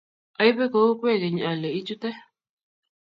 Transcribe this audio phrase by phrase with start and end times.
[0.43, 2.09] Aibe kou kwekeny ale ichute